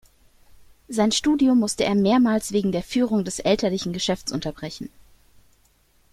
Sein 0.87 1.11
Studium 1.11 1.59
musste 1.59 1.83
er 1.83 1.93
mehrmals 1.93 2.53
wegen 2.53 2.71
der 2.71 2.81
Führung 2.81 3.23
des 3.23 3.37
elterlichen 3.37 3.93
Geschäftes 3.93 4.33
unterbrechen. 4.33 4.89